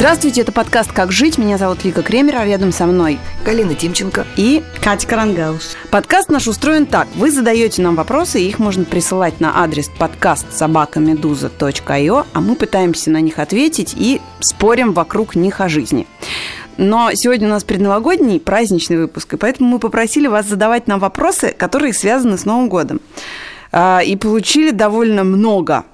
[0.00, 1.36] Здравствуйте, это подкаст «Как жить».
[1.36, 5.76] Меня зовут Вика Кремер, а рядом со мной Галина Тимченко и Катя Карангаус.
[5.90, 7.06] Подкаст наш устроен так.
[7.16, 13.10] Вы задаете нам вопросы, и их можно присылать на адрес подкаст собакамедуза.io, а мы пытаемся
[13.10, 16.06] на них ответить и спорим вокруг них о жизни.
[16.78, 21.54] Но сегодня у нас предновогодний праздничный выпуск, и поэтому мы попросили вас задавать нам вопросы,
[21.54, 23.02] которые связаны с Новым годом.
[23.70, 25.84] А, и получили довольно много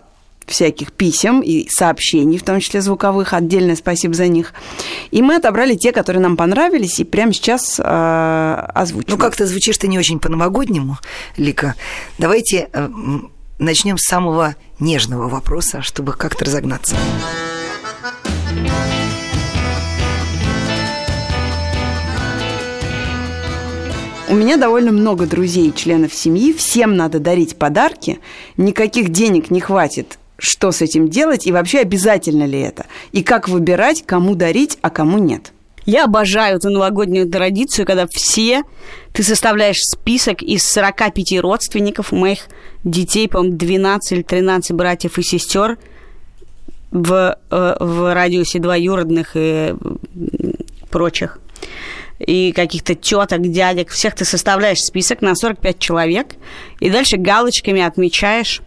[0.46, 3.32] всяких писем и сообщений, в том числе звуковых.
[3.32, 4.54] Отдельное спасибо за них.
[5.10, 7.82] И мы отобрали те, которые нам понравились, и прямо сейчас э,
[8.74, 9.08] озвучим.
[9.10, 10.98] Ну, как-то звучишь ты не очень по-новогоднему,
[11.36, 11.74] Лика.
[12.18, 12.88] Давайте э,
[13.58, 16.96] начнем с самого нежного вопроса, чтобы как-то разогнаться.
[24.28, 26.52] У меня довольно много друзей и членов семьи.
[26.52, 28.18] Всем надо дарить подарки.
[28.56, 32.86] Никаких денег не хватит что с этим делать и вообще обязательно ли это?
[33.12, 35.52] И как выбирать, кому дарить, а кому нет?
[35.86, 38.64] Я обожаю эту новогоднюю традицию, когда все,
[39.12, 42.48] ты составляешь список из 45 родственников моих
[42.82, 45.78] детей, по-моему, 12 или 13 братьев и сестер
[46.90, 49.74] в, э, в радиусе двоюродных и
[50.90, 51.38] прочих
[52.18, 56.28] и каких-то теток, дядек, всех ты составляешь список на 45 человек,
[56.80, 58.62] и дальше галочками отмечаешь,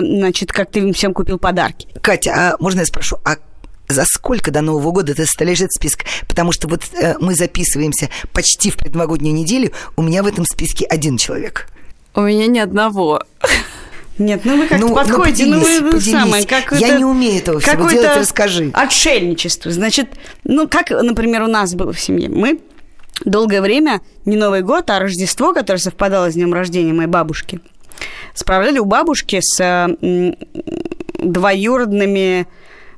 [0.00, 1.88] значит, как ты им всем купил подарки.
[2.00, 3.36] Катя, а можно я спрошу, а
[3.88, 6.04] за сколько до Нового года ты составляешь этот список?
[6.28, 10.86] Потому что вот э, мы записываемся почти в предновогоднюю неделю, у меня в этом списке
[10.86, 11.68] один человек.
[12.14, 13.22] У меня ни одного.
[14.18, 16.12] Нет, ну вы как-то ну, подходите, ну, поделись, ну вы поделись.
[16.12, 18.70] самое, как Я не умею этого всего делать, расскажи.
[18.74, 19.70] Отшельничество.
[19.70, 20.10] Значит,
[20.44, 22.28] ну как, например, у нас было в семье.
[22.28, 22.60] Мы
[23.24, 27.60] долгое время, не Новый год, а Рождество, которое совпадало с днем рождения моей бабушки,
[28.34, 29.88] справляли у бабушки с
[31.18, 32.46] двоюродными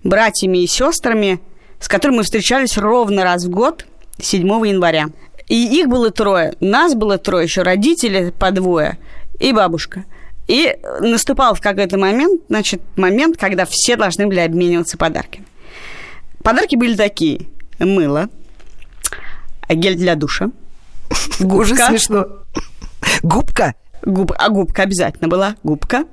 [0.04, 1.40] братьями и сестрами,
[1.80, 3.86] с которыми мы встречались ровно раз в год,
[4.20, 5.08] 7 января.
[5.48, 6.54] И их было трое.
[6.60, 8.98] Нас было трое, еще родители по двое
[9.38, 10.04] и бабушка.
[10.48, 15.46] И наступал в какой-то момент, значит, момент, когда все должны были обмениваться подарками.
[16.42, 17.46] Подарки были такие.
[17.78, 18.28] Мыло,
[19.68, 20.50] гель для душа,
[21.40, 21.88] губка.
[21.88, 22.26] смешно.
[23.22, 23.74] Губка?
[24.02, 26.04] Губ, а губка обязательно была, губка.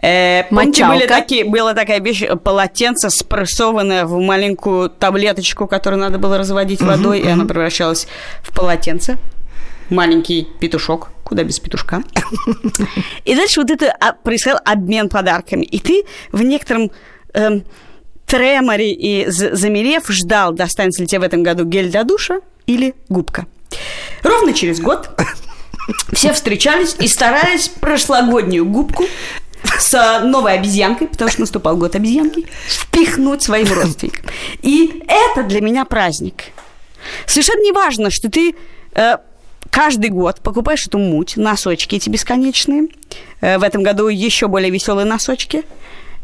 [0.00, 6.38] Э, помните, были такие, была такая вещь, полотенце, спрессованное в маленькую таблеточку, которую надо было
[6.38, 8.06] разводить водой, и она превращалась
[8.42, 9.18] в полотенце.
[9.90, 12.02] Маленький петушок, куда без петушка.
[13.24, 15.64] И дальше вот это а, происходил обмен подарками.
[15.64, 16.90] И ты в некотором
[17.32, 17.64] эм,
[18.26, 23.46] треморе и замерев ждал, достанется ли тебе в этом году гель для душа или губка.
[24.22, 25.10] Ровно через год
[26.12, 29.04] все встречались и старались прошлогоднюю губку
[29.78, 34.30] с новой обезьянкой, потому что наступал год обезьянки, впихнуть своим родственникам.
[34.62, 36.44] И это для меня праздник.
[37.26, 38.54] Совершенно не важно, что ты
[38.94, 39.16] э,
[39.70, 42.88] каждый год покупаешь эту муть, носочки эти бесконечные.
[43.40, 45.64] Э, в этом году еще более веселые носочки.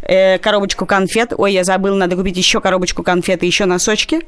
[0.02, 1.32] Э, коробочку конфет.
[1.36, 4.20] Ой, я забыл, надо купить еще коробочку конфет и еще носочки.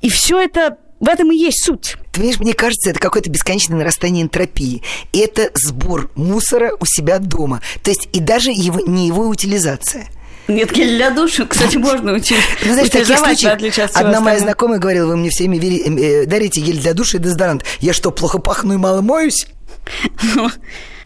[0.00, 1.96] И все это в этом и есть суть.
[2.12, 4.82] Ты понимаешь, мне кажется, это какое-то бесконечное нарастание энтропии.
[5.12, 7.60] Это сбор мусора у себя дома.
[7.82, 10.06] То есть и даже его, не его утилизация.
[10.46, 12.58] Нет, гель для душа, кстати, можно утилизовать.
[12.64, 16.78] Ну, знаешь, в таких случаях одна моя знакомая говорила, вы мне всеми э, дарите гель
[16.78, 17.64] для душа и дезодорант.
[17.80, 19.48] Я что, плохо пахну и мало моюсь?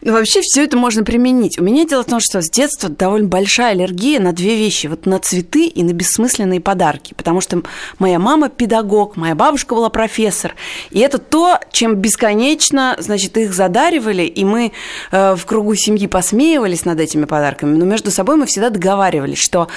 [0.03, 1.59] Ну, вообще все это можно применить.
[1.59, 4.87] У меня дело в том, что с детства довольно большая аллергия на две вещи.
[4.87, 7.15] Вот на цветы и на бессмысленные подарки.
[7.15, 7.63] Потому что
[7.99, 10.55] моя мама педагог, моя бабушка была профессор.
[10.91, 14.23] И это то, чем бесконечно, значит, их задаривали.
[14.23, 14.73] И мы
[15.11, 17.77] э, в кругу семьи посмеивались над этими подарками.
[17.77, 19.69] Но между собой мы всегда договаривались, что...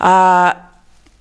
[0.00, 0.52] Э,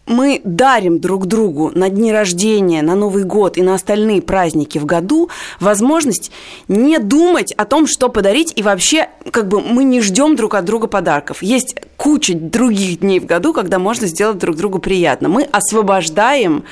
[0.07, 4.85] мы дарим друг другу на дни рождения, на Новый год и на остальные праздники в
[4.85, 5.29] году
[5.59, 6.31] возможность
[6.67, 10.65] не думать о том, что подарить, и вообще как бы мы не ждем друг от
[10.65, 11.43] друга подарков.
[11.43, 15.27] Есть куча других дней в году, когда можно сделать друг другу приятно.
[15.29, 16.63] Мы освобождаем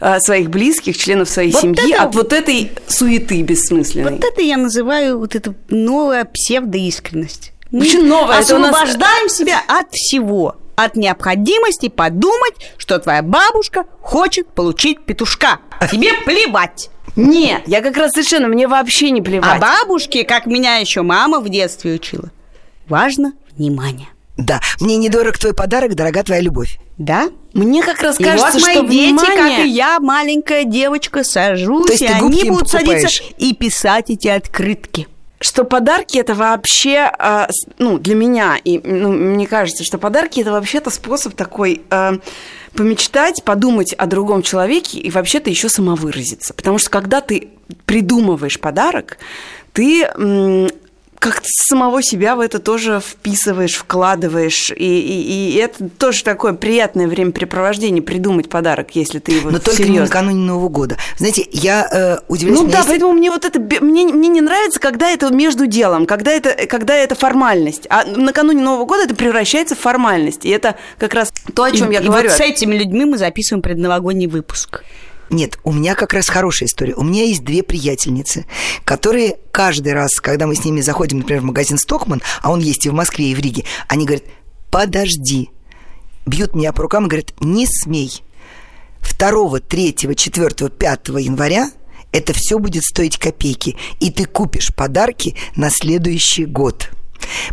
[0.00, 4.12] э, своих близких, членов своей вот семьи это, от вот этой суеты бессмысленной.
[4.12, 7.52] Вот это я называю вот это новая псевдоискренность.
[7.70, 8.38] Почему новая?
[8.38, 9.36] Освобождаем нас...
[9.36, 15.58] себя от всего от необходимости подумать, что твоя бабушка хочет получить петушка.
[15.90, 16.90] Тебе плевать.
[17.16, 19.56] Нет, я как раз совершенно, мне вообще не плевать.
[19.56, 22.30] А бабушке, как меня еще мама в детстве учила,
[22.86, 24.08] важно внимание.
[24.36, 26.78] Да, мне недорог твой подарок, дорога твоя любовь.
[26.96, 27.28] Да?
[27.54, 29.16] Мне как раз кажется, и вот что мои внимание...
[29.16, 33.00] дети, как и я, маленькая девочка, сажусь, и они будут покупаешь?
[33.02, 35.08] садиться и писать эти открытки.
[35.40, 37.46] Что подарки это вообще, э,
[37.78, 42.12] ну, для меня, и ну, мне кажется, что подарки это вообще-то способ такой э,
[42.74, 46.54] помечтать, подумать о другом человеке и вообще-то еще самовыразиться.
[46.54, 47.50] Потому что когда ты
[47.86, 49.18] придумываешь подарок,
[49.72, 50.08] ты
[51.18, 54.70] как-то самого себя в это тоже вписываешь, вкладываешь.
[54.70, 59.84] И, и, и это тоже такое приятное времяпрепровождение придумать подарок, если ты его Но только
[59.84, 60.96] не накануне Нового года.
[61.18, 62.60] Знаете, я э, удивляюсь...
[62.60, 62.88] Ну да, есть...
[62.88, 63.60] поэтому мне вот это...
[63.60, 67.86] Мне, мне не нравится, когда это между делом, когда это, когда это формальность.
[67.90, 70.44] А накануне Нового года это превращается в формальность.
[70.44, 72.28] И это как раз то, о чем и, я и говорю.
[72.28, 74.82] Вот с этими людьми мы записываем предновогодний выпуск.
[75.30, 76.94] Нет, у меня как раз хорошая история.
[76.94, 78.46] У меня есть две приятельницы,
[78.84, 82.86] которые каждый раз, когда мы с ними заходим, например, в магазин «Стокман», а он есть
[82.86, 84.24] и в Москве, и в Риге, они говорят,
[84.70, 85.50] подожди.
[86.26, 88.22] Бьют меня по рукам и говорят, не смей.
[89.18, 91.70] 2, 3, 4, 5 января
[92.12, 96.90] это все будет стоить копейки, и ты купишь подарки на следующий год.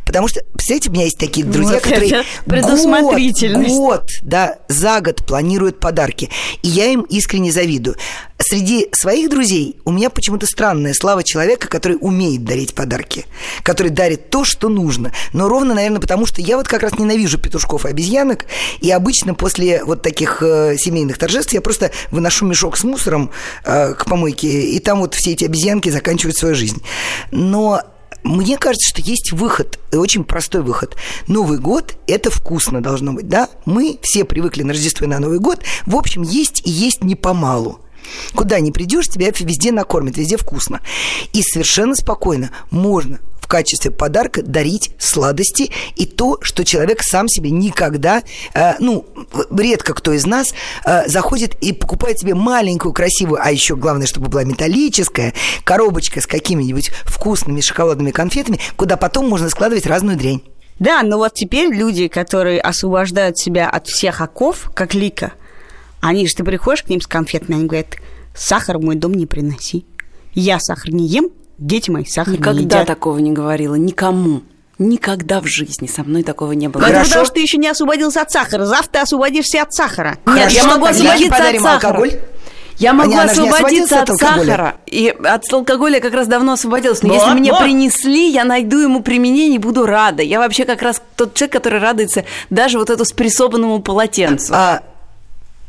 [0.06, 3.76] Потому что, представляете, у меня есть такие друзья, вот которые предусмотрительность.
[3.76, 6.30] Год, год, да, за год планируют подарки.
[6.62, 7.98] И я им искренне завидую.
[8.38, 13.26] Среди своих друзей у меня почему-то странная слава человека, который умеет дарить подарки,
[13.64, 15.14] который дарит то, что нужно.
[15.32, 18.46] Но ровно, наверное, потому что я вот как раз ненавижу петушков и обезьянок,
[18.82, 23.32] и обычно после вот таких э, семейных торжеств я просто выношу мешок с мусором
[23.64, 26.84] э, к помойке, и там вот все эти обезьянки заканчивают свою жизнь.
[27.32, 27.82] Но
[28.26, 30.98] мне кажется, что есть выход, очень простой выход.
[31.28, 33.50] Новый год– это вкусно должно быть, да?
[33.66, 35.60] Мы все привыкли на Рождество и на Новый год.
[35.86, 37.80] В общем, есть и есть не помалу.
[38.34, 40.82] Куда ни придешь, тебя везде накормят, везде вкусно.
[41.34, 47.52] И совершенно спокойно можно в качестве подарка дарить сладости и то, что человек сам себе
[47.52, 48.24] никогда,
[48.56, 49.06] э, ну,
[49.56, 54.30] редко кто из нас э, заходит и покупает себе маленькую, красивую, а еще главное, чтобы
[54.30, 60.42] была металлическая коробочка с какими-нибудь вкусными шоколадными конфетами, куда потом можно складывать разную дрянь.
[60.80, 65.34] Да, но вот теперь люди, которые освобождают себя от всех оков, как Лика,
[66.02, 67.98] они же, ты приходишь к ним с конфетами, они говорят,
[68.36, 69.86] сахар в мой дом не приноси.
[70.34, 72.88] Я сахар не ем, дети мои сахар Никогда не едят.
[72.88, 74.42] такого не говорила, никому.
[74.78, 76.82] Никогда в жизни со мной такого не было.
[76.82, 77.10] Это Хорошо.
[77.10, 78.66] потому что ты еще не освободился от сахара.
[78.66, 80.18] Завтра ты освободишься от сахара.
[80.26, 81.74] Нет, я Хорошо, могу освободиться от сахара.
[81.76, 82.12] алкоголь.
[82.78, 84.76] Я могу не освободиться от, от сахара.
[84.86, 87.02] И от алкоголя я как раз давно освободилась.
[87.04, 87.62] Но Вот, если мне вот.
[87.62, 90.22] принесли, я найду ему применение и буду рада.
[90.24, 94.54] Я вообще как раз тот человек, который радуется даже вот эту спрессованному полотенцу.
[94.54, 94.84] А,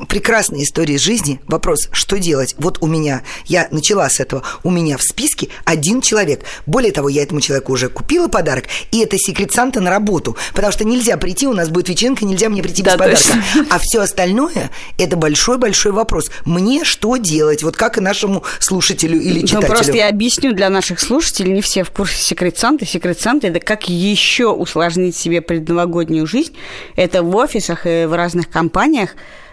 [0.09, 1.41] прекрасная история жизни.
[1.47, 2.55] Вопрос, что делать?
[2.59, 6.43] Вот у меня, я начала с этого, у меня в списке один человек.
[6.67, 10.37] Более того, я этому человеку уже купила подарок, и это секрет Санта на работу.
[10.55, 13.21] Потому что нельзя прийти, у нас будет вечеринка, нельзя мне прийти без Да, подарка.
[13.23, 13.67] точно.
[13.71, 16.31] А все остальное– это большой-большой вопрос.
[16.45, 17.63] Мне что делать?
[17.63, 19.69] Вот как и нашему слушателю или Ну, читателю.
[19.71, 22.85] просто я объясню для наших слушателей, не все в курсе секрет Санты.
[22.87, 26.55] Секрет Санты– это как еще усложнить себе предновогоднюю жизнь.
[26.97, 29.11] Это в офисах и в разных компаниях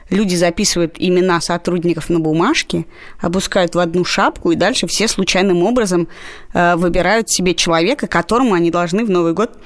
[0.10, 2.86] люди записывают имена сотрудников на бумажке,
[3.20, 6.08] опускают в одну шапку, и дальше все случайным образом
[6.54, 9.58] э, выбирают себе человека, которому они должны в Новый год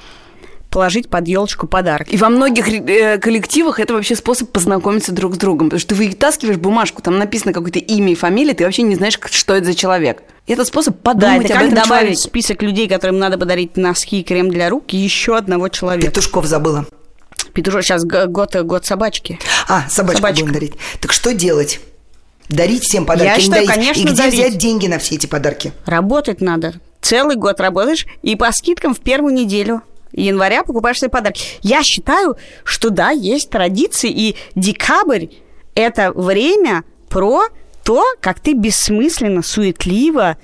[0.70, 2.12] положить под елочку подарок.
[2.12, 5.68] И во многих э, коллективах это вообще способ познакомиться друг с другом.
[5.68, 9.18] Потому что ты вытаскиваешь бумажку, там написано какое-то имя и фамилия, ты вообще не знаешь,
[9.30, 10.22] что это за человек.
[10.46, 12.20] И это способ Да, подумать это об как этом добавить человеке.
[12.20, 16.08] список людей, которым надо подарить носки и крем для рук, еще одного человека.
[16.08, 16.86] Петушков забыла.
[17.58, 19.36] Петушок, сейчас год, год собачки.
[19.66, 20.44] А, собачку Собачка.
[20.44, 20.74] будем дарить.
[21.00, 21.80] Так что делать?
[22.48, 23.32] Дарить всем подарки?
[23.32, 24.34] Я считаю, конечно, И где дарить.
[24.34, 25.72] взять деньги на все эти подарки?
[25.84, 26.74] Работать надо.
[27.00, 31.42] Целый год работаешь, и по скидкам в первую неделю января покупаешь себе подарки.
[31.60, 35.26] Я считаю, что да, есть традиции, и декабрь–
[35.74, 37.46] это время про
[37.82, 40.36] то, как ты бессмысленно, суетливо,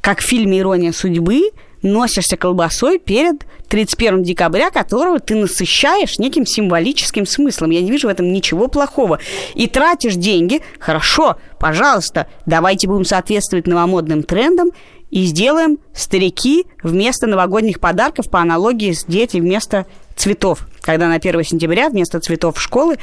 [0.00, 7.26] как в фильме «Ирония судьбы», носишься колбасой перед 31 декабря, которого ты насыщаешь неким символическим
[7.26, 7.70] смыслом.
[7.70, 9.18] Я не вижу в этом ничего плохого.
[9.54, 14.70] И тратишь деньги, хорошо, пожалуйста, давайте будем соответствовать новомодным трендам
[15.10, 20.66] и сделаем старики вместо новогодних подарков по аналогии с дети вместо цветов.
[20.80, 22.98] Когда на 1 сентября вместо цветов школы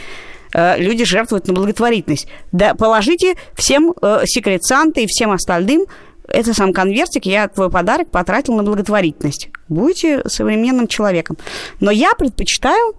[0.53, 2.27] э, люди жертвуют на благотворительность.
[2.51, 5.85] Да, положите всем э, секрет Санты и всем остальным
[6.27, 9.49] это сам конвертик, я твой подарок потратил на благотворительность.
[9.67, 11.37] Будете современным человеком.
[11.79, 12.95] Но я предпочитаю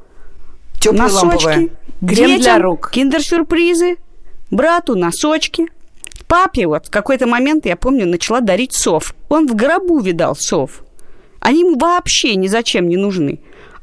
[0.84, 1.08] ламповая.
[1.08, 2.90] носочки, Крем детям, для рук.
[2.92, 3.96] киндер-сюрпризы,
[4.50, 5.66] брату носочки.
[6.28, 9.14] Папе вот в какой-то момент, я помню, начала дарить сов.
[9.28, 10.82] Он в гробу видал сов.
[11.40, 13.40] Они ему вообще ни зачем не нужны.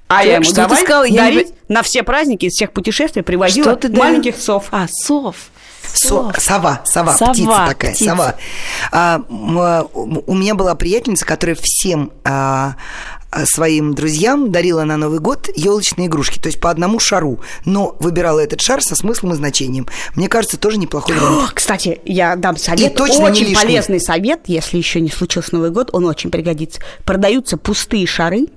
[0.08, 1.10] А я ему Что ты давай?
[1.10, 4.68] Я не дарить на все праздники из всех путешествий привозила Что ты маленьких сов.
[4.72, 5.36] А, сов.
[5.86, 8.12] Со, сова, сова, сова, птица такая, птица.
[8.12, 8.36] сова.
[8.92, 12.76] А, у меня была приятельница, которая всем а,
[13.32, 17.96] а, своим друзьям дарила на Новый год елочные игрушки, то есть по одному шару, но
[18.00, 19.88] выбирала этот шар со смыслом и значением.
[20.16, 21.52] Мне кажется, тоже неплохой вариант.
[21.54, 25.90] Кстати, я дам совет, и точно очень полезный совет, если еще не случился Новый год,
[25.94, 26.80] он очень пригодится.
[27.06, 28.48] Продаются пустые шары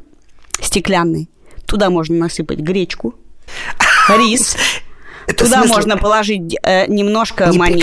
[0.61, 1.29] стеклянные,
[1.65, 3.15] туда можно насыпать гречку,
[4.09, 4.57] рис,
[5.27, 5.75] это Туда смысле...
[5.75, 7.81] можно положить э, немножко монет.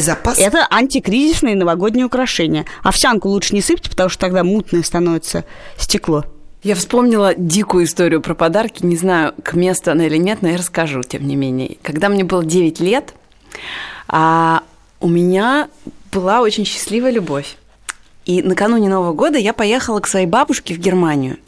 [0.00, 0.38] запас?
[0.38, 2.66] Это антикризисные новогодние украшения.
[2.82, 5.44] Овсянку лучше не сыпьте, потому что тогда мутное становится
[5.76, 6.24] стекло.
[6.62, 8.84] Я вспомнила дикую историю про подарки.
[8.84, 11.78] Не знаю, к месту она или нет, но я расскажу, тем не менее.
[11.82, 13.14] Когда мне было 9 лет,
[14.08, 14.62] а
[15.00, 15.68] у меня
[16.12, 17.56] была очень счастливая любовь.
[18.26, 21.38] И накануне Нового года я поехала к своей бабушке в Германию.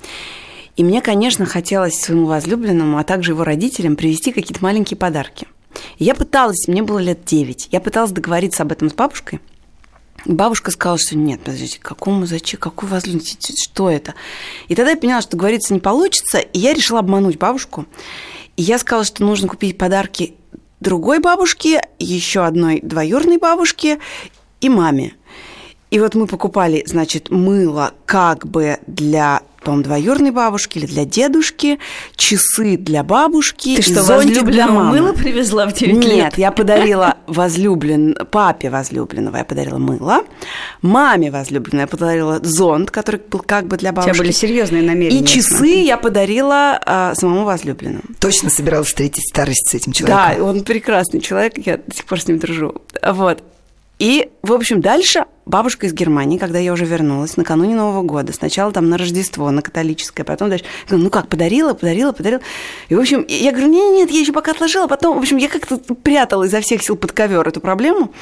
[0.76, 5.47] И мне, конечно, хотелось своему возлюбленному, а также его родителям привезти какие-то маленькие подарки.
[5.99, 9.41] И я пыталась, мне было лет 9, я пыталась договориться об этом с бабушкой.
[10.25, 14.14] Бабушка сказала, что нет, подождите, какому зачем, какой возлюбленный, что это?
[14.69, 17.87] И тогда я поняла, что договориться не получится, и я решила обмануть бабушку.
[18.57, 20.37] И я сказала, что нужно купить подарки
[20.81, 23.99] другой бабушке, еще одной двоюродной бабушке
[24.61, 25.14] и маме.
[25.91, 31.78] И вот мы покупали, значит, мыло как бы для по-моему, двоюродной бабушки или для дедушки,
[32.16, 33.76] часы для бабушки.
[33.76, 36.04] Ты что, возлюбленному мыло привезла в 9 лет?
[36.04, 38.16] Нет, я подарила возлюблен...
[38.31, 40.25] папе возлюбленного я подарила мыло,
[40.83, 44.11] маме возлюбленной я подарила зонт, который был как бы для бабушки.
[44.11, 45.21] У тебя были серьезные намерения.
[45.21, 48.02] И часы я подарила а, самому возлюбленному.
[48.21, 50.37] Точно собиралась встретить старость с этим человеком?
[50.38, 52.83] Да, он прекрасный человек, я до сих пор с ним дружу.
[53.02, 53.42] Вот.
[53.99, 58.73] И, в общем, дальше бабушка из Германии, когда я уже вернулась, накануне Нового года, сначала
[58.73, 62.41] там на Рождество, на католическое, потом дальше, ну как, подарила, подарила, подарила.
[62.89, 65.49] И, в общем, я говорю, нет, нет, я еще пока отложила, потом, в общем, я
[65.49, 68.13] как-то прятала изо всех сил под ковер эту проблему.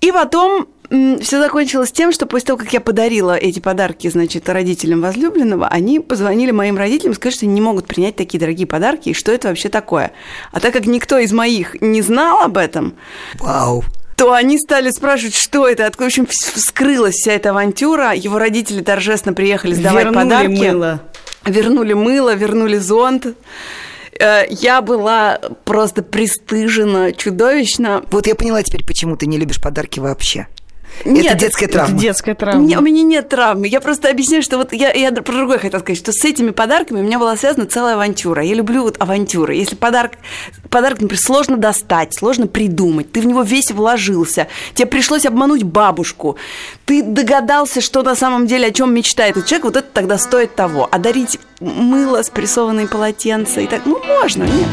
[0.00, 5.00] И потом все закончилось тем, что после того, как я подарила эти подарки, значит, родителям
[5.00, 9.14] возлюбленного, они позвонили моим родителям сказали, что они не могут принять такие дорогие подарки, и
[9.14, 10.12] что это вообще такое.
[10.50, 12.94] А так как никто из моих не знал об этом,
[13.38, 13.84] Вау
[14.22, 18.12] то они стали спрашивать, что это, откуда, в общем, вскрылась вся эта авантюра.
[18.14, 20.70] Его родители торжественно приехали сдавать вернули подарки.
[20.70, 21.00] Мыло.
[21.44, 23.26] Вернули мыло, вернули зонт.
[24.20, 28.04] Э, я была просто пристыжена чудовищно.
[28.12, 30.46] Вот я поняла теперь, почему ты не любишь подарки вообще.
[31.04, 31.94] Нет, это детская травма.
[31.94, 32.62] Это детская травма.
[32.62, 33.66] Не, у меня нет травмы.
[33.66, 37.00] Я просто объясняю, что вот я, я про другое хотела сказать, что с этими подарками
[37.00, 38.42] у меня была связана целая авантюра.
[38.42, 39.54] Я люблю вот авантюры.
[39.54, 40.12] Если подарок,
[40.70, 46.36] подарок, например, сложно достать, сложно придумать, ты в него весь вложился, тебе пришлось обмануть бабушку,
[46.84, 50.54] ты догадался, что на самом деле, о чем мечтает этот человек, вот это тогда стоит
[50.54, 50.88] того.
[50.90, 54.68] А дарить мыло, спрессованные полотенца и так, ну, можно, нет.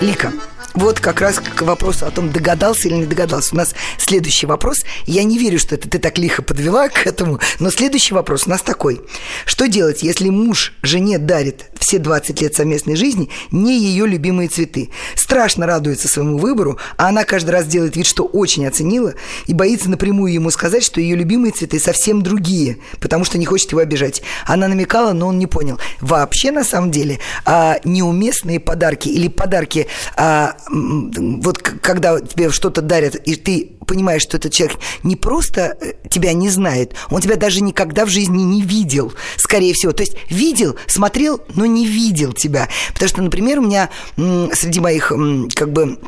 [0.00, 0.32] Лика,
[0.74, 3.54] вот как раз к вопросу о том, догадался или не догадался.
[3.54, 4.84] У нас следующий вопрос.
[5.06, 8.50] Я не верю, что это ты так лихо подвела к этому, но следующий вопрос у
[8.50, 9.00] нас такой.
[9.44, 14.90] Что делать, если муж жене дарит все 20 лет совместной жизни не ее любимые цветы?
[15.16, 19.14] Страшно радуется своему выбору, а она каждый раз делает вид, что очень оценила
[19.46, 23.72] и боится напрямую ему сказать, что ее любимые цветы совсем другие, потому что не хочет
[23.72, 24.22] его обижать.
[24.46, 25.78] Она намекала, но он не понял.
[26.00, 33.14] Вообще, на самом деле, а, неуместные подарки или подарки а, вот когда тебе что-то дарят,
[33.14, 37.60] и ты понимаешь, что этот человек не просто э, тебя не знает, он тебя даже
[37.60, 39.92] никогда в жизни не видел, скорее всего.
[39.92, 42.68] То есть видел, смотрел, но не видел тебя.
[42.92, 45.12] Потому что, например, у меня среди моих
[45.54, 45.98] как бы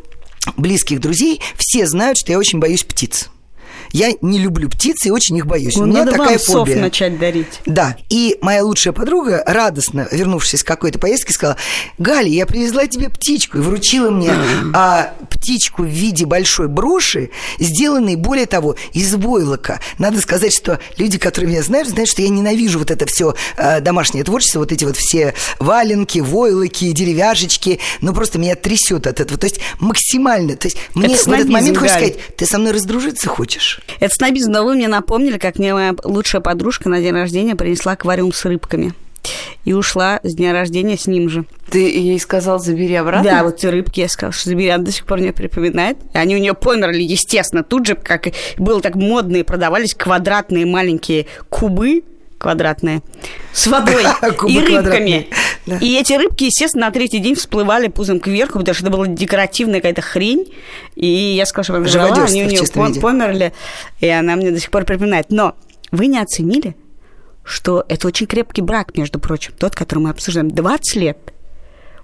[0.57, 3.29] близких друзей все знают, что я очень боюсь птиц.
[3.93, 5.75] Я не люблю птиц и очень их боюсь.
[5.75, 6.81] Ну, У меня надо такая вам фобия.
[6.81, 7.59] начать дарить.
[7.67, 7.95] Да.
[8.09, 11.57] И моя лучшая подруга, радостно вернувшись с какой-то поездки, сказала,
[11.99, 13.59] Галя, я привезла тебе птичку.
[13.59, 14.33] И вручила мне
[14.73, 19.79] а, птичку в виде большой броши, сделанной, более того, из войлока.
[19.99, 23.79] Надо сказать, что люди, которые меня знают, знают, что я ненавижу вот это все а,
[23.79, 27.79] домашнее творчество, вот эти вот все валенки, войлоки, деревяшечки.
[28.01, 29.39] Ну, просто меня трясет от этого.
[29.39, 30.55] То есть максимально.
[30.55, 33.81] То есть мне в этот момент хочется сказать, ты со мной раздружиться хочешь?
[33.99, 37.93] Это снобизм, но вы мне напомнили, как мне моя лучшая подружка на день рождения принесла
[37.93, 38.93] аквариум с рыбками.
[39.63, 41.45] И ушла с дня рождения с ним же.
[41.69, 43.29] Ты ей сказал, забери обратно?
[43.29, 44.67] Да, вот те рыбки я сказала, что забери.
[44.67, 45.97] Она до сих пор мне припоминает.
[46.13, 51.27] И они у нее померли, естественно, тут же, как было так модные, продавались квадратные маленькие
[51.49, 52.03] кубы
[52.43, 53.01] квадратные
[53.53, 54.03] с водой
[54.47, 55.27] и рыбками.
[55.81, 59.79] И эти рыбки, естественно, на третий день всплывали пузом кверху, потому что это была декоративная
[59.79, 60.53] какая-то хрень.
[60.95, 63.53] И я сказала, что они у нее померли,
[63.99, 65.31] и она мне до сих пор припоминает.
[65.31, 65.55] Но
[65.91, 66.75] вы не оценили,
[67.43, 70.51] что это очень крепкий брак, между прочим, тот, который мы обсуждаем.
[70.51, 71.17] 20 лет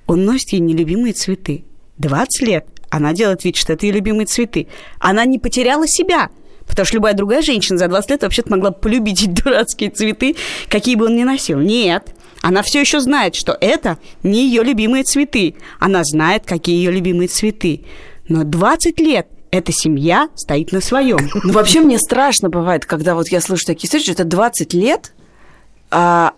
[0.08, 1.66] он носит ей нелюбимые цветы.
[1.98, 4.68] 20 лет она делает вид, что это ее любимые цветы.
[5.00, 6.30] Она не потеряла себя.
[6.70, 10.36] Потому что любая другая женщина за 20 лет вообще-то могла полюбить эти дурацкие цветы,
[10.70, 11.60] какие бы он ни носил.
[11.60, 15.56] Нет, она все еще знает, что это не ее любимые цветы.
[15.80, 17.84] Она знает, какие ее любимые цветы.
[18.28, 21.18] Но 20 лет эта семья стоит на своем.
[21.44, 25.14] Ну, вообще мне страшно бывает, когда вот я слышу такие истории, что это 20 лет,
[25.90, 26.34] а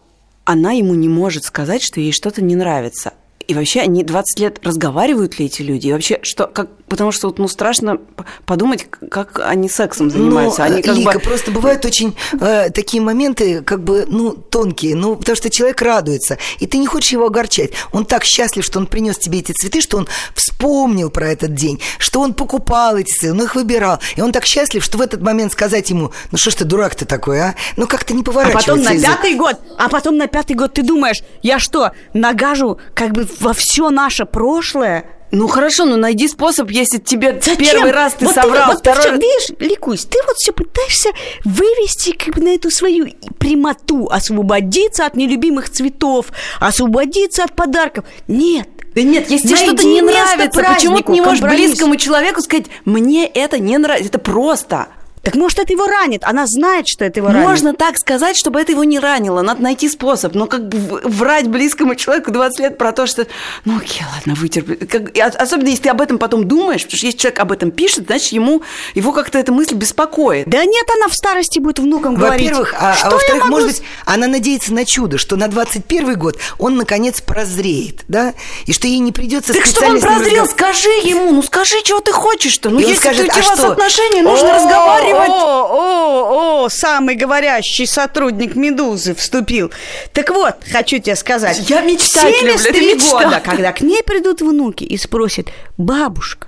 [0.45, 3.13] она ему не может сказать, что ей что-то не нравится.
[3.47, 5.87] И вообще они 20 лет разговаривают ли эти люди?
[5.87, 7.99] И вообще, что, как, потому что вот, ну, страшно
[8.45, 10.59] подумать, как они сексом ну, занимаются.
[10.59, 11.19] Ну, они как Лика, бы...
[11.21, 16.37] просто бывают очень э, такие моменты, как бы, ну, тонкие, ну, потому что человек радуется,
[16.59, 17.71] и ты не хочешь его огорчать.
[17.93, 21.79] Он так счастлив, что он принес тебе эти цветы, что он вспомнил про этот день,
[21.97, 23.99] что он покупал эти цветы, он их выбирал.
[24.17, 26.95] И он так счастлив, что в этот момент сказать ему, ну, что ж ты дурак
[26.95, 27.55] ты такой, а?
[27.77, 28.73] Ну, как-то не поворачивается.
[28.73, 29.07] А потом на язык.
[29.07, 33.53] пятый год, а потом на пятый год ты думаешь, я что, нагажу как бы во
[33.53, 35.05] все наше прошлое.
[35.31, 37.57] Ну хорошо, ну найди способ, если тебе Зачем?
[37.57, 39.03] первый раз ты вот соврал, ты, вот второй...
[39.03, 41.09] Ты, видишь, Ликусь, ты вот все пытаешься
[41.45, 43.07] вывести как бы на эту свою
[43.39, 46.27] прямоту, освободиться от нелюбимых цветов,
[46.59, 48.05] освободиться от подарков.
[48.27, 52.65] Нет, да нет, если тебе что-то не нравится, почему ты не можешь близкому человеку сказать,
[52.83, 54.87] мне это не нравится, это просто.
[55.23, 56.23] Так может, это его ранит?
[56.23, 57.47] Она знает, что это его ранит.
[57.47, 59.41] Можно так сказать, чтобы это его не ранило.
[59.41, 60.33] Надо найти способ.
[60.33, 63.27] Но как бы врать близкому человеку 20 лет про то, что...
[63.65, 64.75] Ну, окей, ладно, вытерпи.
[64.85, 65.11] Как...
[65.39, 68.31] Особенно, если ты об этом потом думаешь, потому что если человек об этом пишет, значит,
[68.31, 68.63] ему
[68.95, 70.47] его как-то эта мысль беспокоит.
[70.47, 72.49] Да нет, она в старости будет внукам говорить.
[72.49, 73.51] Во-первых, а, а во-вторых, могу...
[73.51, 78.33] может быть, она надеется на чудо, что на 21 год он, наконец, прозреет, да?
[78.65, 80.47] И что ей не придется так что он прозрел?
[80.47, 82.69] Скажи ему, ну скажи, чего ты хочешь-то.
[82.71, 83.71] Ну, если скажет, у тебя а что?
[83.73, 85.43] отношения, нужно разговаривать разговаривать.
[85.43, 89.71] О, о, о, самый говорящий сотрудник «Медузы» вступил.
[90.13, 91.69] Так вот, хочу тебе сказать.
[91.69, 96.47] Я мечтать 73 люблю, года, когда к ней придут внуки и спросят, бабушка,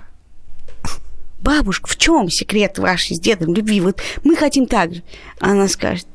[1.40, 3.82] бабушка, в чем секрет вашей с дедом любви?
[3.82, 5.04] Вот мы хотим так же.
[5.40, 6.08] Она скажет,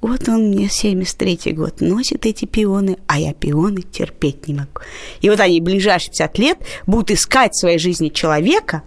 [0.00, 4.80] вот он мне 73-й год носит эти пионы, а я пионы терпеть не могу.
[5.20, 8.82] И вот они ближайшие 50 лет будут искать в своей жизни человека,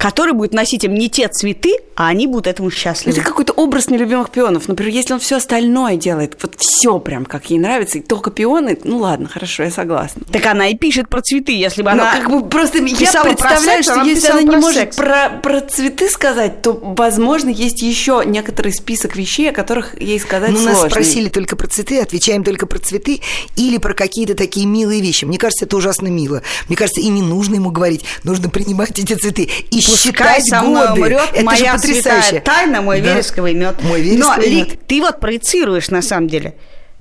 [0.00, 3.18] который будет носить им не те цветы, а они будут этому счастливы.
[3.18, 4.66] Это какой-то образ нелюбимых пионов.
[4.66, 8.78] Например, если он все остальное делает, вот все прям, как ей нравится, и только пионы,
[8.82, 10.22] ну ладно, хорошо, я согласна.
[10.32, 12.14] Так она и пишет про цветы, если бы она...
[12.14, 16.08] Ну, как бы просто я представляю, секс, что если она не может про, про цветы
[16.08, 20.84] сказать, то, возможно, есть еще некоторый список вещей, о которых ей сказать ну, сложно.
[20.84, 23.20] нас спросили только про цветы, отвечаем только про цветы
[23.56, 25.26] или про какие-то такие милые вещи.
[25.26, 26.42] Мне кажется, это ужасно мило.
[26.68, 30.88] Мне кажется, и не нужно ему говорить, нужно принимать эти цветы и Пускай со мной
[30.88, 31.00] годы.
[31.00, 33.14] умрет это моя святая тайна, мой да.
[33.14, 33.82] вересковый мед.
[33.82, 34.86] Мой вересковый Но, мед.
[34.86, 36.54] Ты вот проецируешь на самом деле.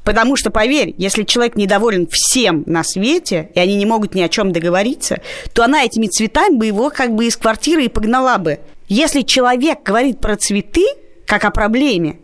[0.03, 4.29] Потому что, поверь, если человек недоволен всем на свете, и они не могут ни о
[4.29, 5.21] чем договориться,
[5.53, 8.59] то она этими цветами бы его как бы из квартиры и погнала бы.
[8.87, 10.85] Если человек говорит про цветы,
[11.27, 12.17] как о проблеме,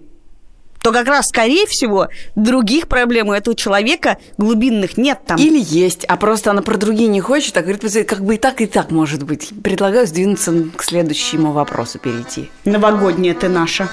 [0.85, 5.35] то как раз, скорее всего, других проблем у этого человека глубинных нет там.
[5.39, 8.61] Или есть, а просто она про другие не хочет, а говорит, как бы и так,
[8.61, 9.49] и так может быть.
[9.63, 12.51] Предлагаю сдвинуться к следующему вопросу перейти.
[12.65, 13.89] Новогодняя ты наша.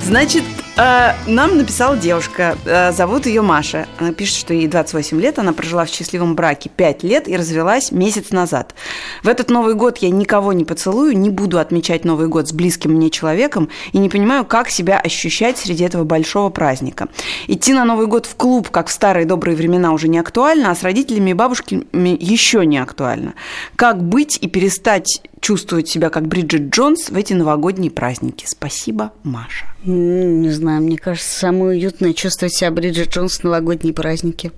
[0.00, 0.42] Значит,
[0.76, 3.86] нам написала девушка, э, зовут ее Маша.
[3.98, 7.92] Она пишет, что ей 28 лет, она прожила в счастливом браке 5 лет и развелась
[7.92, 8.74] месяц назад.
[9.22, 12.92] В этот Новый год я никого не поцелую, не буду отмечать Новый год с близким
[12.92, 17.08] мне человеком и не понимаю, как себя ощущать среди этого большого праздника.
[17.48, 20.74] Идти на Новый год в клуб, как в старые добрые времена, уже не актуально, а
[20.74, 23.34] с родителями и бабушками еще не актуально.
[23.76, 28.46] Как быть и перестать чувствовать себя как Бриджит Джонс в эти новогодние праздники?
[28.48, 29.66] Спасибо, Маша.
[29.84, 34.52] Не знаю, мне кажется, самое уютное чувствовать себя Бриджит Джонс в новогодние праздники.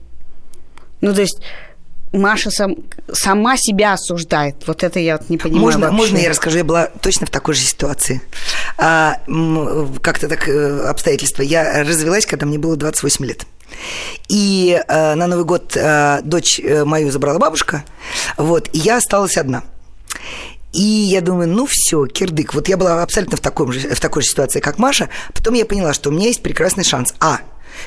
[1.01, 1.41] Ну, то есть
[2.13, 2.77] Маша сам,
[3.13, 4.57] сама себя осуждает.
[4.67, 5.97] Вот это я вот не понимаю можно, вообще.
[5.97, 6.59] Можно я расскажу?
[6.59, 8.21] Я была точно в такой же ситуации.
[8.79, 9.17] А,
[10.01, 11.43] как-то так э, обстоятельства.
[11.43, 13.47] Я развелась, когда мне было 28 лет.
[14.29, 17.85] И а, на Новый год а, дочь мою забрала бабушка,
[18.37, 19.65] вот, и я осталась одна.
[20.75, 22.53] И я думаю, ну все, кирдык.
[22.53, 25.09] Вот я была абсолютно в, таком же, в такой же ситуации, как Маша.
[25.33, 27.15] Потом я поняла, что у меня есть прекрасный шанс.
[27.21, 27.41] А,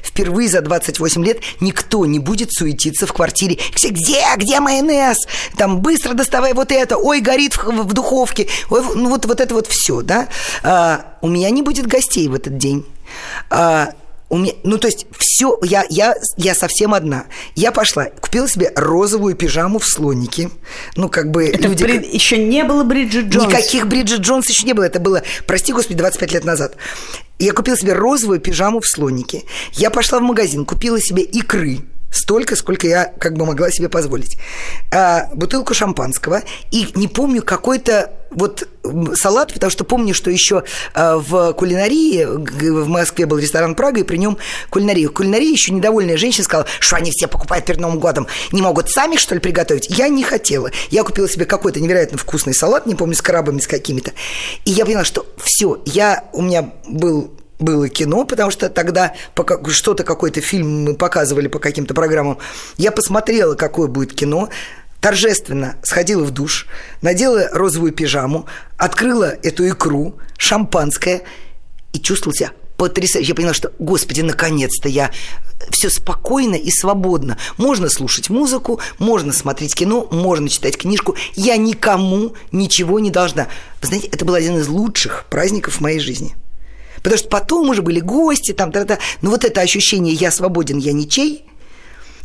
[0.04, 3.58] Впервые за 28 лет никто не будет суетиться в квартире.
[3.73, 5.17] Где, где майонез?
[5.56, 6.97] Там быстро доставай вот это.
[6.97, 8.47] Ой, горит в, в духовке.
[8.69, 10.28] Ой, ну вот, вот это вот все, да?
[10.63, 12.86] А, у меня не будет гостей в этот день.
[13.50, 13.93] А,
[14.30, 17.26] у меня, ну, то есть, все, я, я, я совсем одна.
[17.56, 20.50] Я пошла, купила себе розовую пижаму в слонике.
[20.96, 21.84] Ну, как бы Это люди...
[21.84, 22.13] Брид...
[22.13, 23.48] Еще не было Бриджит Джонс.
[23.48, 24.84] Никаких Бриджит Джонс еще не было.
[24.84, 26.76] Это было, прости господи, 25 лет назад.
[27.40, 29.44] Я купила себе розовую пижаму в слонике.
[29.74, 34.38] Я пошла в магазин, купила себе икры Столько, сколько я как бы могла себе позволить.
[34.92, 36.42] А, бутылку шампанского.
[36.72, 38.68] И не помню какой-то вот
[39.15, 44.04] салат, потому что помню, что еще а, в кулинарии в Москве был ресторан Прага, и
[44.04, 44.38] при нем
[44.69, 45.10] кулинария.
[45.10, 48.28] В кулинарии еще недовольная женщина сказала, что они все покупают перед Новым годом.
[48.52, 49.88] Не могут сами, что ли, приготовить?
[49.89, 50.71] Я не хотела.
[50.89, 54.12] Я купила себе какой-то невероятно вкусный салат, не помню, с крабами, с какими-то.
[54.65, 59.13] И я поняла, что все, я, у меня был было кино, потому что тогда
[59.69, 62.38] что-то, какой-то фильм мы показывали по каким-то программам.
[62.78, 64.50] Я посмотрела, какое будет кино,
[65.08, 66.67] торжественно сходила в душ,
[67.02, 71.22] надела розовую пижаму, открыла эту икру, шампанское
[71.93, 73.30] и чувствовала себя потрясающе.
[73.30, 75.12] Я поняла, что, господи, наконец-то я
[75.72, 77.38] все спокойно и свободно.
[77.56, 81.15] Можно слушать музыку, можно смотреть кино, можно читать книжку.
[81.36, 83.48] Я никому ничего не должна.
[83.82, 86.36] Вы знаете, это был один из лучших праздников в моей жизни.
[86.98, 89.00] Потому что потом уже были гости, там, та -та.
[89.22, 91.47] но вот это ощущение «я свободен, я ничей»,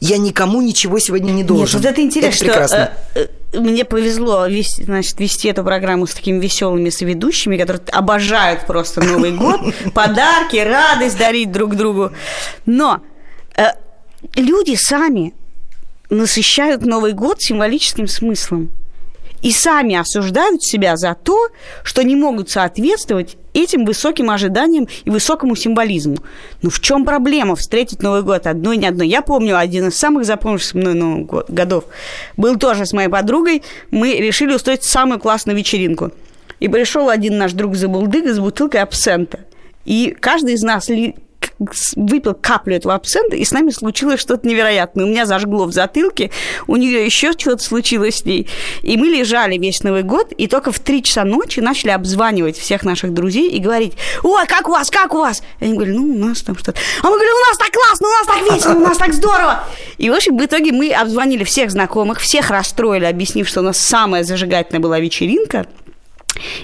[0.03, 1.79] я никому ничего сегодня не должен.
[1.79, 2.93] Нет, вот это интересно, это что прекрасно.
[3.15, 8.67] Э, э, мне повезло вести, значит, вести эту программу с такими веселыми соведущими, которые обожают
[8.67, 9.61] просто Новый год,
[9.95, 12.11] подарки, радость дарить друг другу.
[12.67, 13.01] Но
[13.57, 13.67] э,
[14.35, 15.35] люди сами
[16.11, 18.73] насыщают Новый год символическим смыслом
[19.42, 21.48] и сами осуждают себя за то,
[21.83, 26.16] что не могут соответствовать этим высоким ожиданиям и высокому символизму.
[26.62, 29.09] Ну в чем проблема встретить Новый год одной не одной?
[29.09, 31.85] Я помню один из самых запомнившихся мной Новых год, годов.
[32.37, 33.62] Был тоже с моей подругой.
[33.90, 36.12] Мы решили устроить самую классную вечеринку.
[36.61, 39.40] И пришел один наш друг Забулдыга с бутылкой абсента.
[39.85, 40.88] И каждый из нас
[41.97, 45.05] выпил каплю этого абсента, и с нами случилось что-то невероятное.
[45.05, 46.31] У меня зажгло в затылке,
[46.67, 48.49] у нее еще что-то случилось с ней.
[48.83, 52.85] И мы лежали весь Новый год, и только в 3 часа ночи начали обзванивать всех
[52.85, 55.43] наших друзей и говорить, ой, как у вас, как у вас?
[55.61, 56.79] И они говорили, ну, у нас там что-то.
[57.03, 59.65] А мы говорим, у нас так классно, у нас так весело, у нас так здорово.
[59.99, 63.79] И, в общем, в итоге мы обзвонили всех знакомых, всех расстроили, объяснив, что у нас
[63.79, 65.67] самая зажигательная была вечеринка,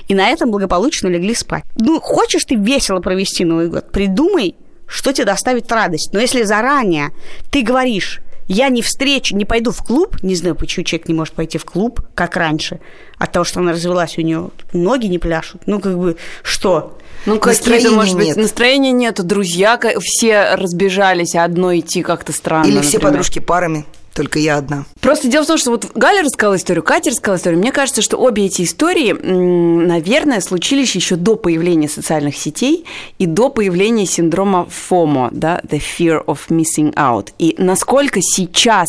[0.09, 1.65] и на этом благополучно легли спать.
[1.77, 3.91] Ну, хочешь ты весело провести Новый год?
[3.91, 4.57] Придумай
[4.89, 6.13] что тебе доставит радость.
[6.13, 7.11] Но если заранее
[7.51, 11.35] ты говоришь, я не встречу, не пойду в клуб, не знаю, почему человек не может
[11.35, 12.81] пойти в клуб, как раньше,
[13.19, 15.63] от того, что она развелась, у нее ноги не пляшут.
[15.67, 16.99] Ну, как бы, что?
[17.27, 18.37] Ну, какие-то, может быть, нет.
[18.37, 22.67] настроения нету, друзья все разбежались, а одно идти как-то странно.
[22.67, 23.13] Или все например.
[23.13, 23.85] подружки парами
[24.19, 24.85] только я одна.
[25.01, 27.61] Просто дело в том, что вот Галя рассказала историю, Катя рассказала историю.
[27.61, 32.85] Мне кажется, что обе эти истории, наверное, случились еще до появления социальных сетей
[33.19, 37.29] и до появления синдрома FOMO, да, the fear of missing out.
[37.39, 38.89] И насколько сейчас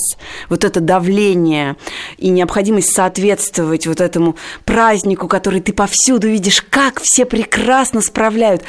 [0.50, 1.76] вот это давление
[2.18, 8.64] и необходимость соответствовать вот этому празднику, который ты повсюду видишь, как все прекрасно справляют,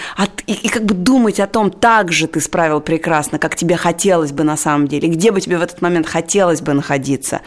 [0.47, 4.33] и, и как бы думать о том, так же ты справил прекрасно, как тебе хотелось
[4.33, 7.41] бы на самом деле, где бы тебе в этот момент хотелось хотелось бы находиться.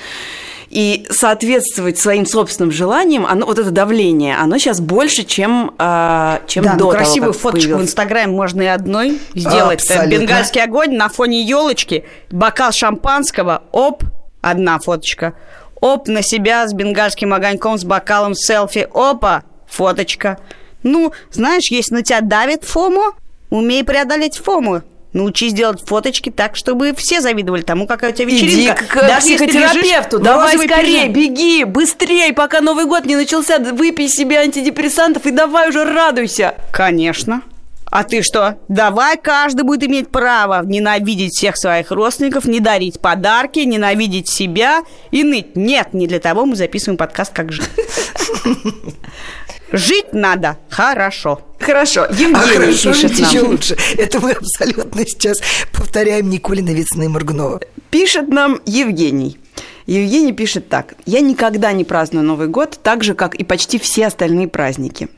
[0.70, 6.64] И соответствовать своим собственным желаниям, оно, вот это давление, оно сейчас больше, чем, э, чем
[6.64, 7.80] да, до ну, того, красивую фоточку появился.
[7.80, 9.82] в Инстаграме можно и одной сделать.
[9.82, 10.18] Абсолютно.
[10.18, 14.04] Бенгальский огонь на фоне елочки, бокал шампанского, оп,
[14.42, 15.34] одна фоточка.
[15.80, 20.40] Оп, на себя с бенгальским огоньком, с бокалом селфи, опа, фоточка.
[20.82, 23.14] Ну, знаешь, если на тебя давит фому,
[23.52, 24.82] умей преодолеть фому.
[25.14, 28.84] Научись делать фоточки так, чтобы все завидовали тому, какая у тебя вечеринка.
[28.84, 31.14] Иди к Даже психотерапевту, давай скорее, пижам.
[31.14, 36.56] беги, быстрее, пока Новый год не начался, выпей себе антидепрессантов и давай уже радуйся.
[36.72, 37.44] Конечно.
[37.86, 38.58] А ты что?
[38.70, 45.24] Давай каждый будет иметь право ненавидеть всех своих родственников, не дарить подарки, ненавидеть себя и
[45.24, 45.56] ныть.
[45.56, 47.70] Нет, не для того мы записываем подкаст «Как жить».
[49.74, 51.42] Жить надо хорошо.
[51.60, 52.06] Хорошо.
[52.12, 53.30] Евгений а пишет нам.
[53.30, 53.76] еще лучше.
[53.98, 57.60] Это мы абсолютно сейчас повторяем Николина Вицина и Моргунова.
[57.90, 59.40] Пишет нам Евгений.
[59.88, 60.94] Евгений пишет так.
[61.08, 65.10] «Я никогда не праздную Новый год, так же, как и почти все остальные праздники.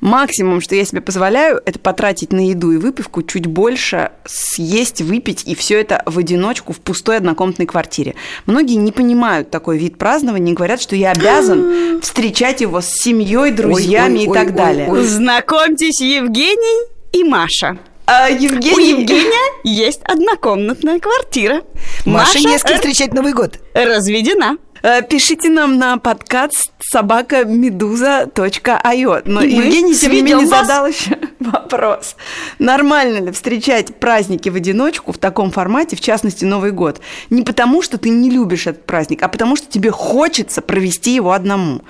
[0.00, 5.46] Максимум, что я себе позволяю, это потратить на еду и выпивку чуть больше, съесть, выпить,
[5.46, 8.14] и все это в одиночку в пустой однокомнатной квартире.
[8.46, 13.50] Многие не понимают такой вид празднования и говорят, что я обязан встречать его с семьей,
[13.50, 14.88] друзьями ой, ой, и так ой, далее.
[14.88, 15.06] Ой, ой.
[15.06, 17.78] Знакомьтесь, Евгений и Маша.
[18.06, 18.74] А, Евгений...
[18.74, 21.62] У Евгения есть однокомнатная квартира.
[22.04, 23.60] Маша, Маша не с кем встречать Новый год.
[23.72, 24.56] Разведена.
[24.82, 29.22] Э, пишите нам на подкаст собака медуза.io.
[29.24, 32.16] Но и Евгений, тем не менее, задал еще вопрос.
[32.58, 37.00] Нормально ли встречать праздники в одиночку в таком формате, в частности, Новый год?
[37.28, 41.32] Не потому, что ты не любишь этот праздник, а потому, что тебе хочется провести его
[41.32, 41.82] одному.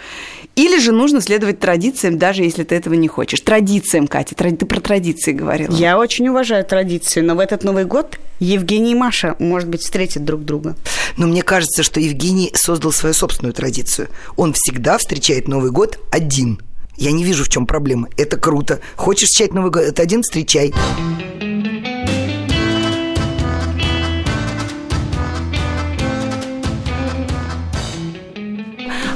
[0.61, 3.40] Или же нужно следовать традициям, даже если ты этого не хочешь.
[3.40, 5.75] Традициям, Катя, ты про традиции говорила.
[5.75, 10.27] Я очень уважаю традиции, но в этот Новый год Евгений и Маша, может быть, встретят
[10.27, 10.77] друг друга.
[11.16, 14.09] Но мне кажется, что Евгений создал свою собственную традицию.
[14.37, 16.61] Он всегда встречает Новый год один.
[16.99, 18.11] Я не вижу, в чем проблема.
[18.18, 18.81] Это круто.
[18.96, 20.75] Хочешь встречать Новый год один, встречай.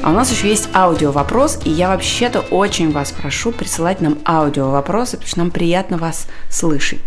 [0.05, 4.19] А у нас еще есть аудио вопрос, и я вообще-то очень вас прошу присылать нам
[4.27, 7.01] аудио вопросы, потому что нам приятно вас слышать.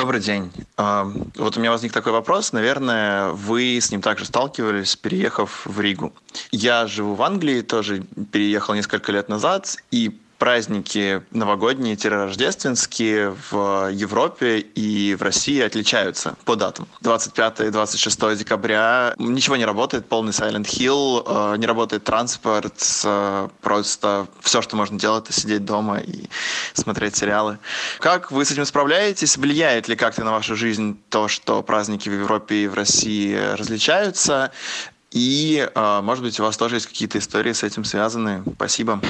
[0.00, 0.50] Добрый день.
[0.76, 2.52] Вот у меня возник такой вопрос.
[2.52, 6.12] Наверное, вы с ним также сталкивались, переехав в Ригу.
[6.50, 14.58] Я живу в Англии, тоже переехал несколько лет назад, и праздники новогодние, рождественские в Европе
[14.58, 16.86] и в России отличаются по датам.
[17.00, 23.48] 25 и 26 декабря ничего не работает, полный Silent Hill, э, не работает транспорт, э,
[23.62, 26.28] просто все, что можно делать, это сидеть дома и
[26.74, 27.58] смотреть сериалы.
[27.98, 29.38] Как вы с этим справляетесь?
[29.38, 34.52] Влияет ли как-то на вашу жизнь то, что праздники в Европе и в России различаются?
[35.14, 38.42] И, а, может быть, у вас тоже есть какие-то истории с этим связаны.
[38.56, 39.00] Спасибо.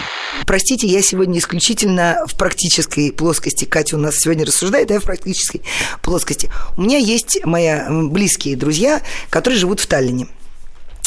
[0.47, 3.65] Простите, я сегодня исключительно в практической плоскости.
[3.65, 5.63] Катя у нас сегодня рассуждает, а я в практической
[6.03, 6.51] плоскости.
[6.77, 7.71] У меня есть мои
[8.11, 10.29] близкие друзья, которые живут в Таллине.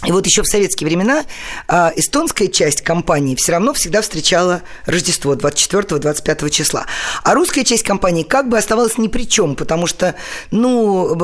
[0.06, 1.26] И вот еще в советские времена
[1.68, 6.86] э, эстонская часть компании все равно всегда встречала Рождество 24-25 числа.
[7.24, 10.14] А русская часть компании как бы оставалась ни при чем, потому что,
[10.52, 11.16] ну,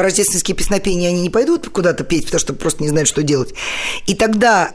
[0.00, 3.54] рождественские песнопения, они не пойдут куда-то петь, потому что просто не знают, что делать.
[4.06, 4.72] И тогда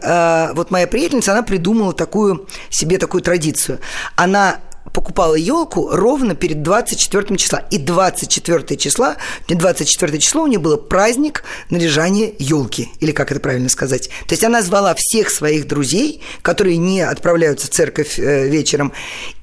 [0.49, 3.79] э, вот моя приятельница, она придумала такую себе такую традицию.
[4.15, 7.59] Она покупала елку ровно перед 24 числа.
[7.69, 9.17] И 24 числа,
[9.47, 12.91] 24 число у нее было праздник наряжания елки.
[12.99, 14.09] Или как это правильно сказать?
[14.27, 18.93] То есть она звала всех своих друзей, которые не отправляются в церковь э, вечером.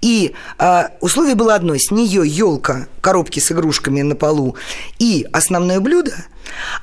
[0.01, 1.77] И э, условие было одно.
[1.77, 4.57] С нее елка, коробки с игрушками на полу
[4.99, 6.13] и основное блюдо–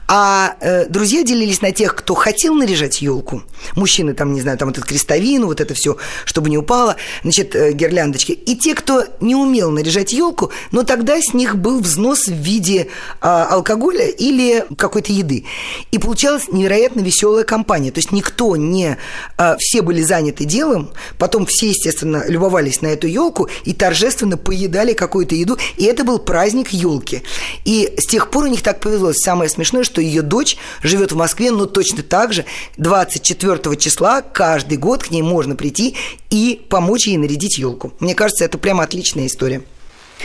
[0.08, 3.43] а э, друзья делились на тех, кто хотел наряжать елку.
[3.75, 7.73] Мужчины там, не знаю, там этот крестовину, вот это все, чтобы не упало, значит, э,
[7.73, 8.32] гирляндочки.
[8.32, 12.88] И те, кто не умел наряжать елку, но тогда с них был взнос в виде
[13.21, 15.45] э, алкоголя или какой-то еды.
[15.91, 17.91] И получалась невероятно веселая компания.
[17.91, 18.97] То есть никто не...
[19.38, 24.93] Э, все были заняты делом, потом все, естественно, любовались на эту елку и торжественно поедали
[24.93, 25.58] какую-то еду.
[25.77, 27.23] И это был праздник елки.
[27.65, 29.12] И с тех пор у них так повезло.
[29.13, 32.46] Самое смешное, что ее дочь живет в Москве, но точно так же
[32.78, 35.96] 24 числа каждый год к ней можно прийти
[36.30, 37.93] и помочь ей нарядить елку.
[38.00, 39.63] Мне кажется, это прямо отличная история.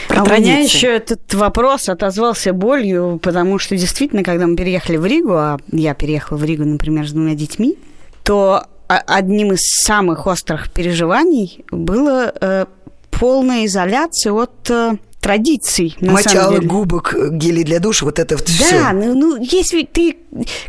[0.09, 5.05] а у меня еще этот вопрос отозвался болью, потому что действительно, когда мы переехали в
[5.05, 7.77] Ригу, а я переехала в Ригу, например, с двумя детьми,
[8.23, 12.65] то одним из самых острых переживаний было э,
[13.11, 15.95] полная изоляция от э, традиций.
[16.01, 18.79] На Мочало губок, гели для душа, вот это вот да, все.
[18.79, 20.17] Да, ну, ну если ты,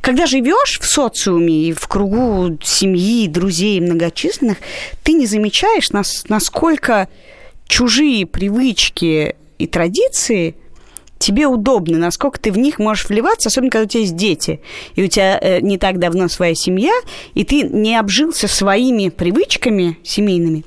[0.01, 4.59] когда живешь в социуме и в кругу семьи, друзей многочисленных,
[5.03, 7.09] ты не замечаешь, нас, насколько
[7.67, 10.55] чужие привычки и традиции
[11.19, 14.61] тебе удобны, насколько ты в них можешь вливаться, особенно когда у тебя есть дети,
[14.95, 16.93] и у тебя э, не так давно своя семья,
[17.35, 20.65] и ты не обжился своими привычками семейными,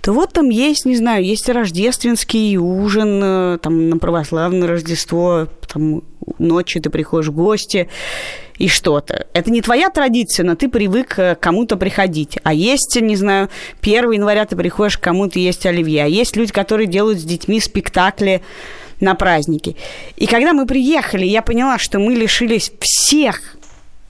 [0.00, 6.02] то вот там есть, не знаю, есть рождественский ужин, э, там на православное Рождество, там
[6.38, 7.88] ночью ты приходишь в гости
[8.58, 9.26] и что-то.
[9.32, 12.38] Это не твоя традиция, но ты привык э, кому-то приходить.
[12.42, 13.48] А есть, не знаю,
[13.82, 16.04] 1 января ты приходишь к кому-то есть оливье.
[16.04, 18.42] А есть люди, которые делают с детьми спектакли
[19.00, 19.76] на праздники.
[20.16, 23.56] И когда мы приехали, я поняла, что мы лишились всех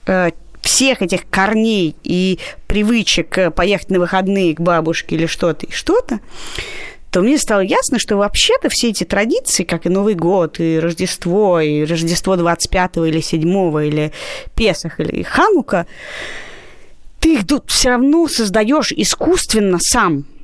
[0.05, 5.71] э, всех этих корней и привычек э, поехать на выходные к бабушке или что-то и
[5.71, 6.19] что-то,
[7.11, 11.59] то мне стало ясно, что вообще-то все эти традиции, как и Новый год, и Рождество,
[11.59, 13.41] и Рождество 25 или 7
[13.85, 14.11] или
[14.55, 15.87] Песах, или Ханука,
[17.19, 20.25] ты их тут все равно создаешь искусственно сам–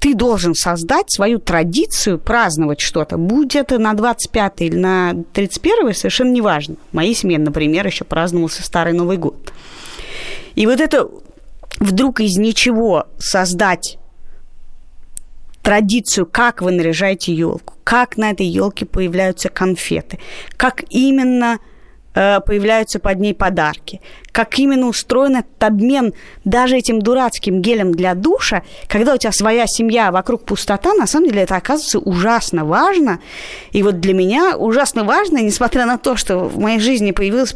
[0.00, 3.18] ты должен создать свою традицию праздновать что-то.
[3.18, 6.76] Будь это на 25 или на 31, совершенно неважно.
[6.90, 9.52] В моей семье, например, еще праздновался Старый Новый год.
[10.54, 11.06] И вот это
[11.78, 13.98] вдруг из ничего создать
[15.62, 20.18] традицию, как вы наряжаете елку, как на этой елке появляются конфеты,
[20.56, 21.58] как именно
[22.12, 24.00] появляются под ней подарки.
[24.32, 26.12] Как именно устроен этот обмен
[26.44, 31.28] даже этим дурацким гелем для душа, когда у тебя своя семья, вокруг пустота, на самом
[31.28, 33.20] деле это оказывается ужасно важно.
[33.72, 37.54] И вот для меня ужасно важно, несмотря на то, что в моей жизни появилась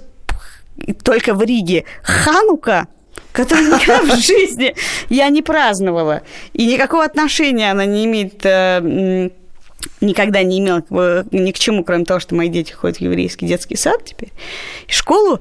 [1.03, 2.89] только в Риге Ханука,
[3.33, 4.75] которую никогда в жизни
[5.09, 6.23] я не праздновала.
[6.53, 9.31] И никакого отношения она не имеет э,
[10.01, 10.83] никогда не имел
[11.31, 14.33] ни к чему, кроме того, что мои дети ходят в еврейский детский сад теперь,
[14.89, 15.41] и школу,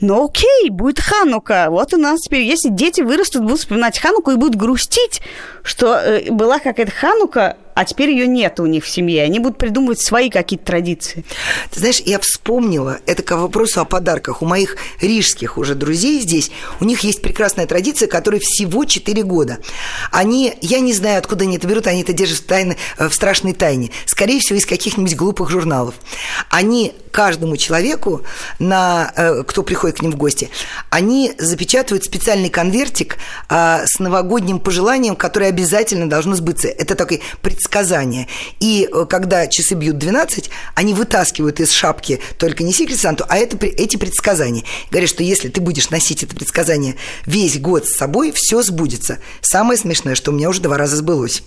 [0.00, 1.66] ну окей, будет Ханука.
[1.70, 5.20] Вот у нас теперь, если дети вырастут, будут вспоминать Хануку и будут грустить,
[5.62, 9.22] что э, была какая-то Ханука, а теперь ее нет у них в семье.
[9.22, 11.24] Они будут придумывать свои какие-то традиции.
[11.70, 14.42] Ты знаешь, я вспомнила, это к вопросу о подарках.
[14.42, 19.58] У моих рижских уже друзей здесь, у них есть прекрасная традиция, которой всего 4 года.
[20.10, 23.14] Они, я не знаю, откуда они это берут, они это держат в, тайне, э, в
[23.14, 23.90] страшной тайне.
[24.06, 25.94] Скорее всего, из каких-нибудь глупых журналов.
[26.50, 28.22] Они каждому человеку,
[28.58, 30.50] на, э, кто приходит к ним в гости,
[30.90, 33.16] они запечатывают специальный конвертик
[33.48, 36.68] а, с новогодним пожеланием, которое обязательно должно сбыться.
[36.68, 37.22] Это такой
[37.60, 38.26] предсказание.
[38.58, 43.36] И э, когда часы бьют 12, они вытаскивают из шапки только не секрет Санту, а
[43.36, 44.64] это, эти предсказания.
[44.90, 46.96] Говорят, что если ты будешь носить это предсказание
[47.26, 49.18] весь год с собой, все сбудется.
[49.42, 51.42] Самое смешное, что у меня уже два раза сбылось.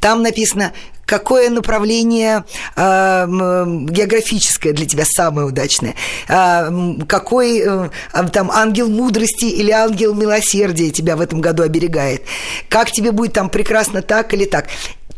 [0.00, 0.72] Там написано,
[1.10, 2.44] какое направление
[2.76, 5.96] э, географическое для тебя самое удачное,
[6.28, 6.70] э,
[7.08, 7.88] какой э,
[8.32, 12.22] там ангел мудрости или ангел милосердия тебя в этом году оберегает,
[12.68, 14.68] как тебе будет там прекрасно так или так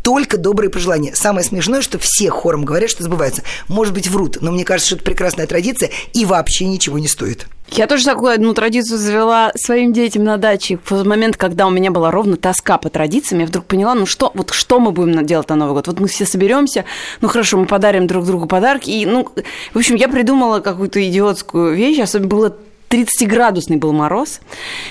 [0.03, 1.15] только добрые пожелания.
[1.15, 3.43] Самое смешное, что все хором говорят, что сбывается.
[3.69, 7.47] Может быть, врут, но мне кажется, что это прекрасная традиция и вообще ничего не стоит.
[7.69, 10.79] Я тоже такую одну традицию завела своим детям на даче.
[10.85, 14.31] В момент, когда у меня была ровно тоска по традициям, я вдруг поняла, ну что,
[14.35, 15.87] вот что мы будем делать на Новый год?
[15.87, 16.85] Вот мы все соберемся,
[17.23, 18.91] ну хорошо, мы подарим друг другу подарки.
[18.91, 19.27] И, ну,
[19.73, 22.57] в общем, я придумала какую-то идиотскую вещь, особенно было
[22.93, 24.41] 30-градусный был мороз.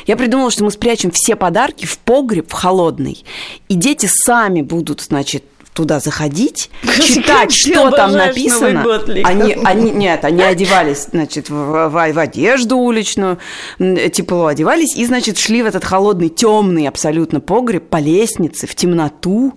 [0.07, 3.23] Я придумала, что мы спрячем все подарки в погреб, в холодный.
[3.69, 8.84] И дети сами будут, значит, туда заходить, читать, что там написано.
[9.23, 13.38] Они, они, нет, они одевались, значит, в, в, в одежду уличную,
[13.79, 19.53] тепло одевались, и, значит, шли в этот холодный, темный абсолютно погреб по лестнице в темноту,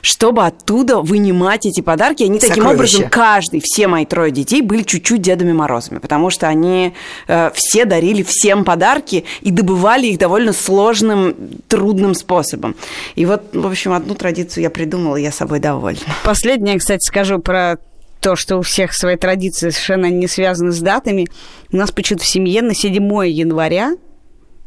[0.00, 2.24] чтобы оттуда вынимать эти подарки.
[2.24, 2.48] Они Сокровища.
[2.48, 6.94] таким образом, каждый, все мои трое детей были чуть-чуть Дедами Морозами, потому что они
[7.26, 11.34] э, все дарили всем подарки и добывали их довольно сложным,
[11.68, 12.74] трудным способом.
[13.14, 16.00] И вот, в общем, одну традицию я придумала, я собой довольна.
[16.24, 17.76] Последнее, кстати, скажу про
[18.20, 21.26] то, что у всех свои традиции совершенно не связаны с датами.
[21.70, 22.94] У нас почему-то в семье на 7
[23.28, 23.92] января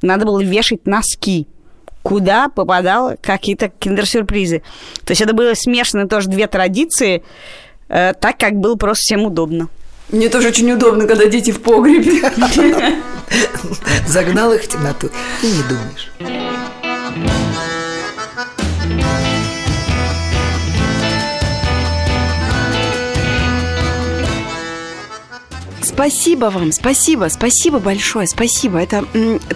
[0.01, 1.47] надо было вешать носки
[2.03, 4.61] куда попадал какие-то киндер-сюрпризы.
[5.03, 7.21] То есть это было смешаны тоже две традиции,
[7.89, 9.67] э, так как было просто всем удобно.
[10.09, 12.31] Мне тоже очень удобно, когда дети в погребе.
[14.07, 15.09] Загнал их в темноту
[15.43, 16.76] и не думаешь.
[25.97, 28.77] Спасибо вам, спасибо, спасибо большое, спасибо.
[28.77, 29.03] Это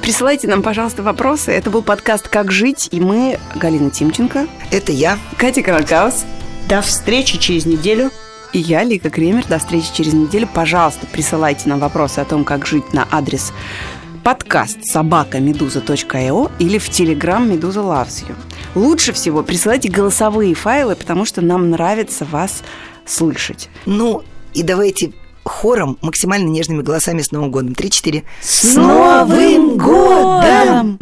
[0.01, 1.51] присылайте нам, пожалуйста, вопросы.
[1.51, 4.47] Это был подкаст «Как жить», и мы, Галина Тимченко.
[4.71, 5.19] Это я.
[5.37, 6.25] Катя Каракаус.
[6.67, 8.09] До встречи через неделю.
[8.53, 9.45] И я, Лика Кремер.
[9.45, 10.49] До встречи через неделю.
[10.51, 13.53] Пожалуйста, присылайте нам вопросы о том, как жить на адрес
[14.23, 18.35] подкаст собака медуза.io или в телеграм Медуза Loves You.
[18.73, 22.63] Лучше всего присылайте голосовые файлы, потому что нам нравится вас
[23.05, 23.69] слышать.
[23.85, 24.23] Ну,
[24.55, 25.13] и давайте
[25.51, 27.75] хором, максимально нежными голосами с Новым годом.
[27.75, 28.23] Три-четыре.
[28.41, 30.97] С Новым годом!